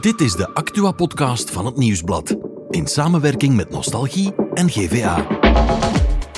[0.00, 2.36] Dit is de Actua-podcast van het Nieuwsblad.
[2.70, 5.26] In samenwerking met Nostalgie en GVA.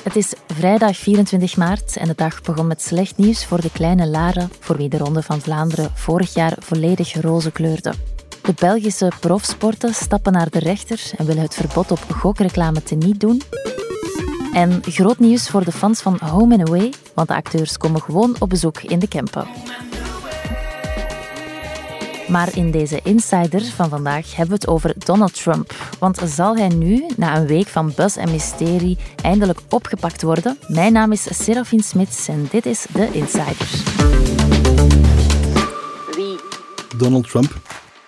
[0.02, 4.06] Het is vrijdag 24 maart en de dag begon met slecht nieuws voor de kleine
[4.06, 7.92] Lara, voor wie de Ronde van Vlaanderen vorig jaar volledig roze kleurde.
[8.43, 13.43] De Belgische profsporten stappen naar de rechter en willen het verbod op gokreclame teniet doen.
[14.52, 18.36] En groot nieuws voor de fans van Home and Away, want de acteurs komen gewoon
[18.39, 19.46] op bezoek in de Kempen.
[22.33, 25.75] Maar in deze Insider van vandaag hebben we het over Donald Trump.
[25.98, 30.59] Want zal hij nu, na een week van buzz en mysterie, eindelijk opgepakt worden?
[30.69, 33.69] Mijn naam is Serafin Smits en dit is de Insider.
[36.15, 36.41] Wie?
[36.97, 37.61] Donald Trump,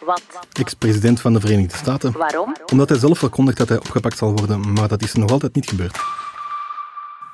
[0.05, 0.23] Wat?
[0.53, 2.13] ex-president van de Verenigde Staten.
[2.13, 2.57] Waarom?
[2.73, 5.69] Omdat hij zelf verkondigt dat hij opgepakt zal worden, maar dat is nog altijd niet
[5.69, 5.99] gebeurd.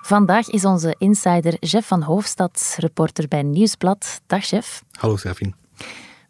[0.02, 4.20] Vandaag is onze insider Jeff van Hoofdstad, reporter bij Nieuwsblad.
[4.26, 4.82] Dag Jeff.
[4.92, 5.54] Hallo Serafin.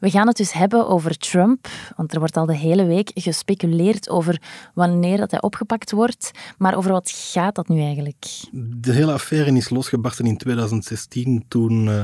[0.01, 4.09] We gaan het dus hebben over Trump, want er wordt al de hele week gespeculeerd
[4.09, 4.43] over
[4.75, 6.31] wanneer dat hij opgepakt wordt.
[6.59, 8.27] Maar over wat gaat dat nu eigenlijk?
[8.53, 12.01] De hele affaire is losgebarsten in 2016 toen eh,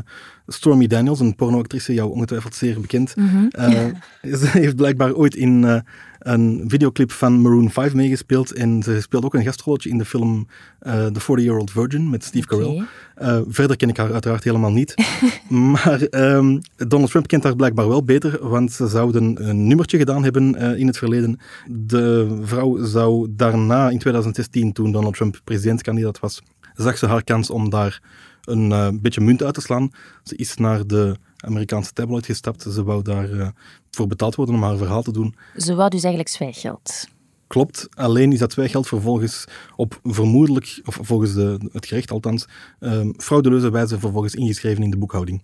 [0.47, 3.15] Stormy Daniels, een pornoactrice, jou ongetwijfeld zeer bekend,
[3.51, 3.85] eh,
[4.41, 5.81] ze heeft blijkbaar ooit in eh,
[6.19, 10.47] een videoclip van Maroon 5 meegespeeld en ze speelt ook een gastrolletje in de film
[10.79, 12.47] eh, The 40-Year-Old Virgin met Steve.
[12.47, 12.85] Carell.
[13.15, 14.95] Eh, verder ken ik haar uiteraard helemaal niet.
[15.73, 20.23] maar ehm, Donald Trump kent haar blijkbaar wel beter, want ze zouden een nummertje gedaan
[20.23, 21.39] hebben eh, in het verleden.
[21.71, 26.43] De vrouw zou daarna, in 2016, toen Donald Trump presidentskandidaat was,
[26.75, 28.03] zag ze haar kans om daar
[28.45, 29.91] een beetje munt uit te slaan.
[30.23, 32.63] Ze is naar de Amerikaanse tabloid gestapt.
[32.63, 33.49] Ze wou daar eh,
[33.91, 35.35] voor betaald worden om haar verhaal te doen.
[35.57, 37.07] Ze wou dus eigenlijk zwijggeld.
[37.47, 39.45] Klopt, alleen is dat zwijgeld vervolgens
[39.77, 42.47] op vermoedelijk, of volgens de, het gerecht althans,
[42.81, 45.43] ehm fraudeleuze wijze vervolgens ingeschreven in de boekhouding.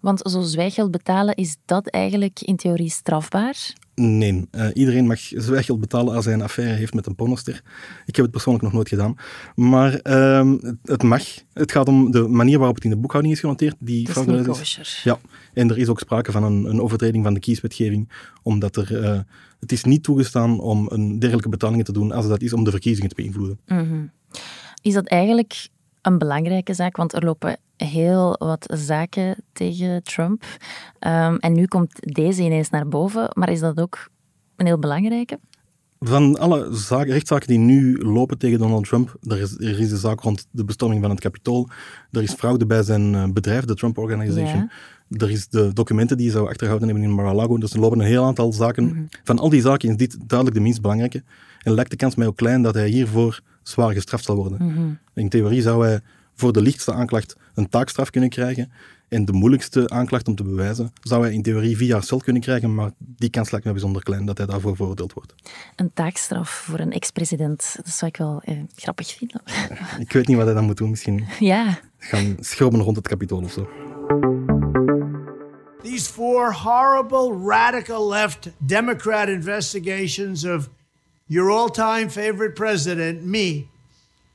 [0.00, 3.72] Want zo zwijggeld betalen, is dat eigenlijk in theorie strafbaar?
[3.94, 7.62] Nee, eh, iedereen mag zwijgeld betalen als hij een affaire heeft met een pornoster.
[8.06, 9.16] Ik heb het persoonlijk nog nooit gedaan.
[9.54, 11.22] Maar ehm, het, het mag.
[11.52, 13.76] Het gaat om de manier waarop het in de boekhouding is genoteerd.
[13.78, 15.00] Die Dat is kosher.
[15.04, 15.18] Ja,
[15.52, 18.08] en er is ook sprake van een, een overtreding van de kieswetgeving,
[18.42, 19.20] omdat er, eh,
[19.60, 22.70] het is niet toegestaan om een dergelijke betalingen te doen als dat is om de
[22.70, 23.58] verkiezingen te beïnvloeden.
[24.82, 25.68] Is dat eigenlijk
[26.06, 26.96] een belangrijke zaak?
[26.96, 30.44] Want er lopen heel wat zaken tegen Trump.
[30.98, 33.28] Ehm, en nu komt deze ineens naar boven.
[33.32, 34.08] Maar is dat ook
[34.56, 35.38] een heel belangrijke?
[35.98, 39.96] Van alle zaken, rechtszaken die nu lopen tegen Donald Trump, er is, er is de
[39.96, 41.68] zaak rond de bestorming van het Capitool,
[42.10, 44.70] er is fraude bij zijn eh, bedrijf, de Trump Organization,
[45.08, 48.06] er is de documenten die hij zou achtergehouden hebben in Mar-a-Lago, dus er lopen een
[48.06, 49.08] heel aantal zaken.
[49.24, 51.22] Van al die zaken is dit duidelijk de minst belangrijke.
[51.62, 55.00] En lijkt de kans mij ook klein dat hij hiervoor zwaar gestraft zal worden.
[55.14, 56.00] In theorie zou hij
[56.34, 58.72] voor de lichtste aanklacht een taakstraf kunnen krijgen.
[59.08, 62.42] En de moeilijkste aanklacht om te bewijzen zou hij in theorie vier jaar cel kunnen
[62.42, 65.34] krijgen, maar die kans lijkt mij bijzonder klein dat hij daarvoor veroordeeld wordt.
[65.76, 67.74] Een taakstraf voor een ex-president.
[67.76, 69.42] Dat zou ik wel eh, grappig vinden.
[70.06, 70.90] Ik weet niet wat hij dan moet doen.
[70.90, 71.78] Misschien ja.
[71.98, 73.68] gaan schromen rond het kapitool of zo.
[75.82, 80.68] These four horrible, radical left Democrat investigations of
[81.28, 83.68] your all time favorite president, me,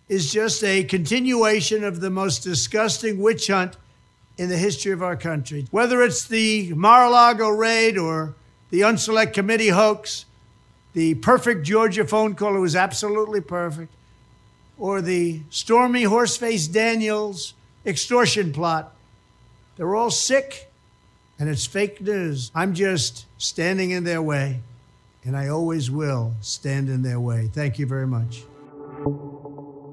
[0.07, 3.77] is just a continuation of the most disgusting witch hunt
[4.37, 5.67] in the history of our country.
[5.69, 8.33] Whether it's the Mar a Lago raid or
[8.71, 10.25] the Unselect Committee hoax,
[10.93, 13.93] the perfect Georgia phone call, it was absolutely perfect,
[14.77, 17.53] or the Stormy Horseface Daniels
[17.85, 18.95] extortion plot,
[19.75, 20.69] they're all sick
[21.37, 22.51] and it's fake news.
[22.53, 24.61] I'm just standing in their way,
[25.25, 27.49] and I always will stand in their way.
[27.53, 28.47] Thank you very much.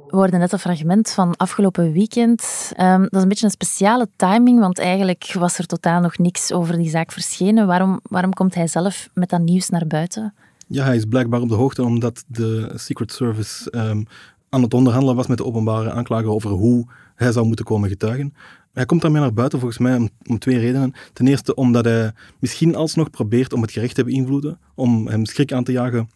[0.06, 2.72] We hoorden net een fragment van afgelopen weekend.
[2.76, 6.52] Ehm, dat is een beetje een speciale timing, want eigenlijk was er totaal nog niks
[6.52, 7.66] over die zaak verschenen.
[7.66, 10.34] Waarom, waarom komt hij zelf met dat nieuws naar buiten?
[10.66, 14.02] Ja, hij is blijkbaar op de hoogte omdat de Secret Service ehm,
[14.48, 18.34] aan het onderhandelen was met de openbare aanklager over hoe hij zou moeten komen getuigen.
[18.76, 20.92] Hij komt daarmee naar buiten volgens mij om, om twee redenen.
[21.12, 25.52] Ten eerste omdat hij misschien alsnog probeert om het gerecht te beïnvloeden, om hem schrik
[25.52, 26.08] aan te jagen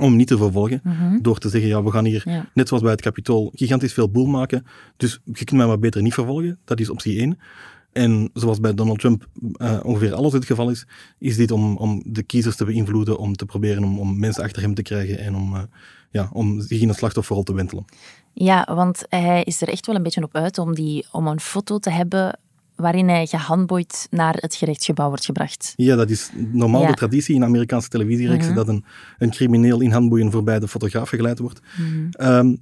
[0.00, 0.82] om niet te vervolgen,
[1.22, 2.50] door te zeggen, ja, we gaan hier, Ja.
[2.54, 4.64] net zoals bij het Capitool, gigantisch veel boel maken,
[4.96, 6.58] dus je kunt mij maar beter niet vervolgen.
[6.64, 7.38] Dat is optie één.
[7.92, 10.86] En zoals bij Donald Trump eh, ongeveer alles het geval is,
[11.18, 14.62] is dit om, om de kiezers te beïnvloeden, om te proberen om, om mensen achter
[14.62, 15.62] hem te krijgen en om, eh,
[16.10, 17.84] ja, om zich in een slachtofferrol te wentelen.
[18.32, 21.40] Ja, want hij is er echt wel een beetje op uit om, die, om een
[21.40, 22.38] foto te hebben
[22.76, 25.72] waarin hij gehandboeid naar het gerechtsgebouw wordt gebracht.
[25.76, 26.86] Ja, dat is normaal Ja.
[26.88, 28.84] de traditie in Amerikaanse televisiereeksen, dat een,
[29.18, 31.60] een crimineel in handboeien voorbij de fotograaf geleid wordt.
[32.12, 32.54] Ehm,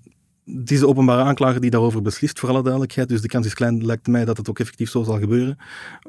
[0.45, 3.09] het is de openbare aanklager die daarover beslist, voor alle duidelijkheid.
[3.09, 5.59] Dus de kans is klein, lijkt mij, dat het ook effectief zo zal gebeuren.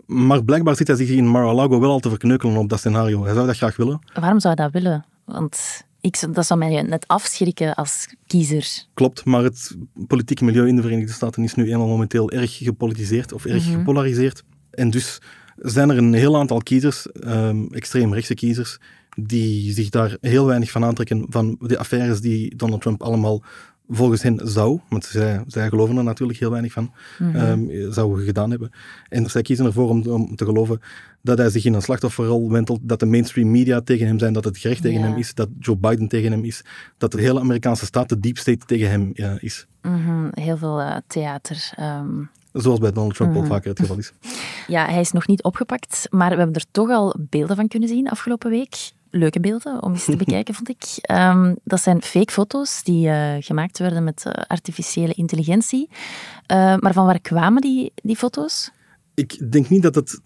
[0.05, 3.23] Maar blijkbaar zit hij zich in Mar-a-Lago wel al te verkneukelen op dat scenario.
[3.23, 3.99] Hij zou dat graag willen.
[4.13, 5.05] Waarom zou hij dat willen?
[5.25, 8.85] Want ik, dat zou mij net afschrikken als kiezer.
[8.93, 9.75] Klopt, maar het
[10.07, 14.43] politieke milieu in de Verenigde Staten is nu eenmaal momenteel erg gepolitiseerd of erg gepolariseerd.
[14.71, 15.21] En dus
[15.55, 18.77] zijn er een heel aantal kiezers, um, extreemrechtse kiezers,
[19.15, 23.43] die zich daar heel weinig van aantrekken van de affaires die Donald Trump allemaal
[23.89, 27.91] volgens hen zou, want zij, zij geloven er natuurlijk heel weinig van, mm -hmm.
[27.91, 28.71] zou gedaan hebben.
[29.09, 30.81] En zij kiezen ervoor om, om, te geloven
[31.21, 34.43] dat hij zich in een slachtofferrol wentelt, dat de mainstream media tegen hem zijn, dat
[34.43, 36.63] het gerecht tegen hem is, dat Joe Biden tegen hem is,
[36.97, 39.67] dat de hele Amerikaanse staat, de deep state, tegen hem is.
[39.81, 41.73] Mm Heel veel uh, theater.
[41.79, 42.29] Um...
[42.53, 43.45] Zoals bij Donald Trump mm -hmm.
[43.45, 44.13] al vaker het geval is.
[44.67, 47.89] Ja, hij is nog niet opgepakt, maar we hebben er toch al beelden van kunnen
[47.89, 51.11] zien afgelopen week leuke beelden om eens te bekijken, vond ik.
[51.11, 55.89] Um, dat zijn fake foto's die uh, gemaakt werden met uh, artificiële intelligentie.
[55.91, 58.71] Uh, maar van waar kwamen die, die foto's?
[59.13, 60.21] Ik denk niet dat het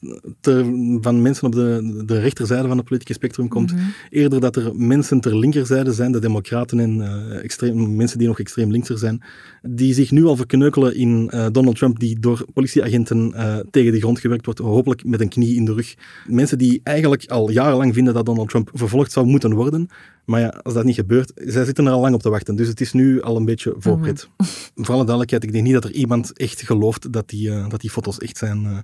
[1.01, 3.71] van mensen op de, de rechterzijde van het politieke spectrum komt.
[3.73, 3.83] Mhm.
[4.09, 8.39] Eerder dat er mensen ter linkerzijde zijn, de democraten en uh, extreem, mensen die nog
[8.39, 9.21] extreem linkser zijn,
[9.61, 13.99] die zich nu al verkneukelen in uh, Donald Trump, die door politieagenten uh, tegen de
[13.99, 15.95] grond gewerkt wordt, hopelijk met een knie in de rug.
[16.27, 19.87] Mensen die eigenlijk al jarenlang vinden dat Donald Trump vervolgd zou moeten worden,
[20.25, 22.55] maar ja, als dat niet gebeurt, zij zitten er al lang op te wachten.
[22.55, 24.29] Dus het is nu al een beetje voorpret.
[24.37, 24.45] Mm
[24.75, 27.89] Voor alle duidelijkheid, ik denk niet dat er iemand echt gelooft dat die, dat die
[27.89, 28.74] foto's echt zijn.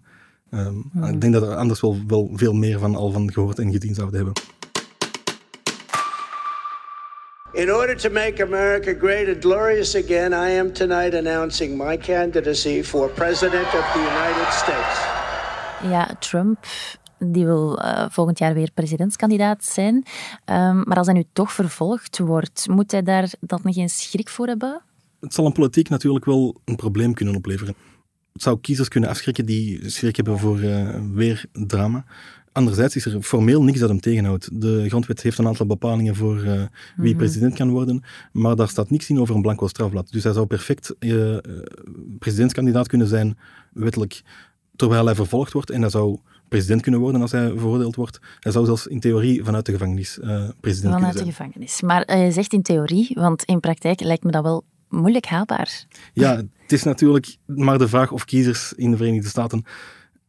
[0.49, 3.31] Uh, um, mm Ik denk dat er anders wel, wel veel meer van al van
[3.31, 4.43] gehoord en gezien zouden hebben.
[7.53, 12.83] In order to make America great and glorious again, I am tonight announcing my candidacy
[12.83, 15.09] for President of the United States.
[15.91, 16.65] Ja, Trump
[17.25, 19.95] die wil uh, volgend jaar weer presidentskandidaat zijn.
[19.95, 24.47] Um, maar als hij nu toch vervolgd wordt, moet hij daar dan geen schrik voor
[24.47, 24.81] hebben?
[25.19, 27.75] Het zal een politiek natuurlijk wel een probleem kunnen opleveren.
[28.41, 32.05] Het zou kiezers kunnen afschrikken die schrik hebben voor uh, weer drama.
[32.51, 34.61] Anderzijds is er formeel niks dat hem tegenhoudt.
[34.61, 36.63] De grondwet heeft een aantal bepalingen voor uh, wie
[36.95, 37.15] mm -hmm.
[37.15, 40.11] president kan worden, maar daar staat niks in over een blanco strafblad.
[40.11, 41.37] Dus hij zou perfect uh,
[42.19, 43.37] presidentskandidaat kunnen zijn,
[43.73, 44.21] wettelijk,
[44.75, 45.69] terwijl hij vervolgd wordt.
[45.69, 46.17] En hij zou
[46.47, 48.19] president kunnen worden als hij veroordeeld wordt.
[48.39, 50.25] Hij zou zelfs in theorie vanuit de gevangenis uh,
[50.59, 51.13] president vanuit kunnen zijn.
[51.13, 51.81] Vanuit de gevangenis.
[51.81, 55.85] Maar je zegt in theorie, want in praktijk lijkt me dat wel moeilijk haalbaar.
[56.13, 59.65] Ja, het is natuurlijk maar de vraag of kiezers in de Verenigde Staten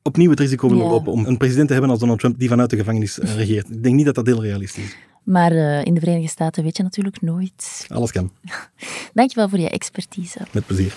[0.02, 2.70] opnieuw het risico willen lopen om een president te hebben als Donald Trump die vanuit
[2.70, 3.70] de gevangenis uh, regeert.
[3.70, 4.96] Ik denk niet dat dat heel realistisch is.
[5.22, 7.86] Maar uh, in de Verenigde Staten weet je natuurlijk nooit.
[7.88, 8.32] Alles kan.
[9.14, 10.38] Dankjewel voor je expertise.
[10.52, 10.94] Met plezier.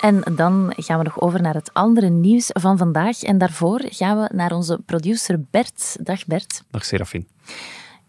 [0.00, 3.22] En dan gaan we nog over naar het andere nieuws van vandaag.
[3.22, 5.96] En daarvoor gaan we naar onze producer Bert.
[6.00, 6.62] Dag Bert.
[6.70, 7.28] Dag Serafin.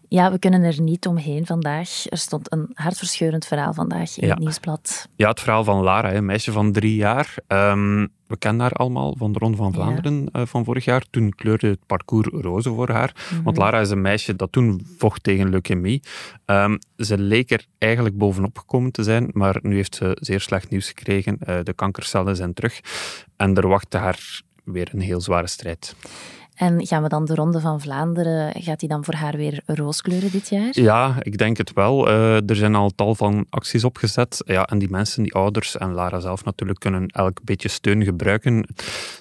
[0.08, 2.04] Ja, we kunnen er niet omheen vandaag.
[2.08, 5.08] Er stond een hartverscheurend verhaal vandaag in het nieuwsblad.
[5.16, 7.34] Ja, het verhaal van Lara, een meisje van drie jaar.
[7.48, 10.40] Um, we kennen haar allemaal van de Ronde van Vlaanderen ja.
[10.40, 11.04] uh, van vorig jaar.
[11.10, 13.14] Toen kleurde het parcours roze voor haar.
[13.14, 13.44] Mm -hmm.
[13.44, 16.02] Want Lara is een meisje dat toen vocht tegen leukemie.
[16.46, 20.70] Um, ze leek er eigenlijk bovenop gekomen te zijn, maar nu heeft ze zeer slecht
[20.70, 21.38] nieuws gekregen.
[21.48, 22.80] Uh, de kankercellen zijn terug.
[23.36, 25.94] En er wachtte haar weer een heel zware strijd.
[26.56, 30.02] En gaan we dan de Ronde van Vlaanderen, gaat die dan voor haar weer roos
[30.02, 30.68] kleuren dit jaar?
[30.70, 32.08] Ja, ik denk het wel.
[32.08, 34.42] Uh, er zijn al tal van acties opgezet.
[34.46, 38.66] Ja, en die mensen, die ouders en Lara zelf natuurlijk, kunnen elk beetje steun gebruiken.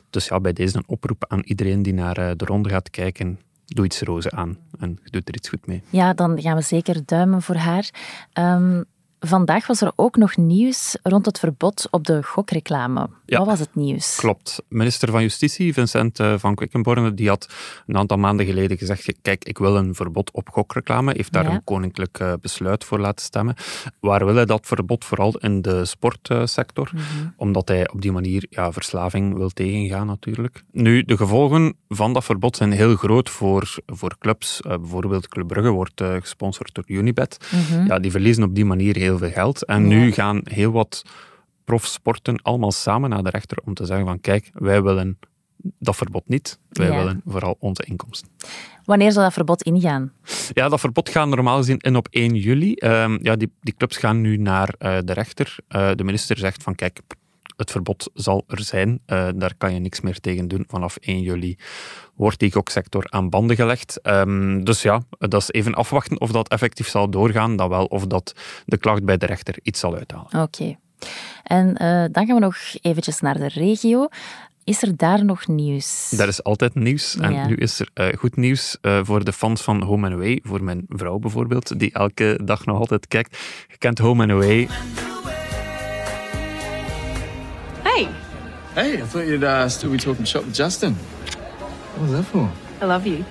[0.10, 3.40] Dus ja, bij deze een oproep aan iedereen die naar uh, de Ronde gaat kijken.
[3.66, 5.82] Doe iets roze aan en doe er iets goed mee.
[5.90, 7.90] Ja, dan gaan we zeker duimen voor haar.
[8.34, 8.86] Um,
[9.28, 13.10] Vandaag was er ook nog nieuws rond het verbod op de gokreclame.
[13.26, 14.16] Ja, Wat was het nieuws?
[14.16, 14.64] Klopt.
[14.68, 17.50] Minister van Justitie, Vincent eh, van Quickenborne, die had
[17.88, 21.14] een aantal maanden geleden gezegd kijk, ik wil een verbod op gokreclame.
[21.16, 21.52] Heeft daar ja.
[21.52, 23.56] een koninklijk uh, besluit voor laten stemmen.
[24.00, 25.06] Waar wil hij dat verbod?
[25.06, 26.90] Vooral in de sportsector.
[26.94, 27.34] Mm -hmm.
[27.38, 30.64] Omdat hij op die manier ja, verslaving wil tegengaan natuurlijk.
[30.72, 34.62] Nu, de gevolgen van dat verbod zijn heel groot voor, voor clubs.
[34.62, 37.38] Uh, bijvoorbeeld Club Brugge wordt gesponsord door Unibet.
[37.52, 37.88] Mm -hmm.
[37.88, 39.66] ja, die verliezen op die manier heel veel geld.
[39.66, 39.88] En ja.
[39.88, 41.04] nu gaan heel wat
[41.64, 45.20] profsporten allemaal samen naar de rechter om te zeggen van kijk, wij willen
[45.80, 46.60] dat verbod niet.
[46.70, 46.96] Wij ja.
[46.96, 48.30] willen vooral onze inkomsten.
[48.84, 50.12] Wanneer zal dat verbod ingaan?
[50.54, 52.76] Ja, dat verbod gaat normaal gezien in op 1 juli.
[52.78, 55.56] Um, ja, die, die clubs gaan nu naar uh, de rechter.
[55.70, 57.00] Uh, de minister zegt van kijk,
[57.58, 58.90] het verbod zal er zijn.
[58.90, 60.66] Uh, daar kan je niks meer tegen doen.
[60.68, 61.58] Vanaf 1 juli
[62.16, 64.00] wordt die goksector aan banden gelegd.
[64.04, 68.08] Um, dus ja, dat is even afwachten of dat effectief zal doorgaan, dan wel of
[68.08, 68.34] dat
[68.66, 70.26] de klacht bij de rechter iets zal uithalen.
[70.26, 70.38] Oké.
[70.38, 70.78] Okay.
[71.44, 74.08] En uh, dan gaan we nog eventjes naar de regio.
[74.64, 76.10] Is er daar nog nieuws?
[76.10, 77.18] Daar is altijd nieuws.
[77.18, 80.40] En nu is er uh, goed nieuws uh, voor de fans van Home and Away.
[80.44, 83.38] Voor mijn vrouw bijvoorbeeld, die elke dag nog altijd kijkt.
[83.68, 84.68] Je kent Home and Away.
[87.96, 88.10] Hey.
[88.74, 90.96] Hey, I thought you'd uh, still be talking shop with Justin.
[90.96, 92.52] What was that for?
[92.82, 93.24] I love you.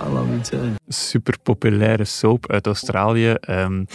[0.00, 0.60] Too.
[0.88, 3.34] Super populaire soap uit Australië.
[3.50, 3.86] Um,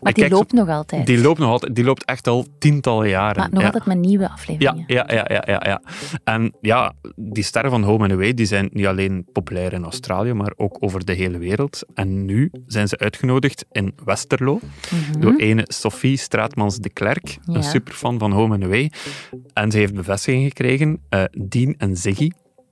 [0.00, 1.06] maar die loopt nog altijd.
[1.06, 1.74] Die loopt nog altijd.
[1.74, 3.36] Die loopt echt al tientallen jaren.
[3.40, 3.66] Maar nog ja.
[3.66, 4.84] altijd met nieuwe afleveringen.
[4.86, 5.82] Ja, ja, ja, ja, ja,
[6.24, 10.32] En ja, die sterren van Home and Away die zijn niet alleen populair in Australië,
[10.32, 11.82] maar ook over de hele wereld.
[11.94, 15.20] En nu zijn ze uitgenodigd in Westerlo Mhm.
[15.20, 17.54] door ene Sophie Straatmans de Klerk, Ja.
[17.54, 18.90] een superfan van Home and Away.
[19.52, 21.00] En ze heeft bevestiging gekregen.
[21.08, 22.30] eh Dean en Ziggy,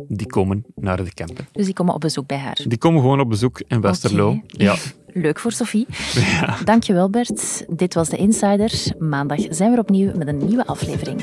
[0.09, 1.45] die komen naar de camper.
[1.53, 2.65] Dus die komen op bezoek bij haar.
[2.69, 4.41] Die komen gewoon op bezoek in Westerlo.
[4.47, 4.75] Ja.
[5.13, 5.87] Leuk voor Sophie.
[6.65, 7.65] Dankjewel Bert.
[7.69, 8.73] Dit was de Insider.
[8.99, 11.23] Maandag zijn we opnieuw met een nieuwe aflevering.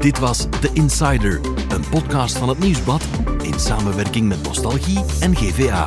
[0.00, 3.02] Dit was The Insider, een podcast van het Nieuwsblad
[3.42, 5.86] in samenwerking met Nostalgie en GVA.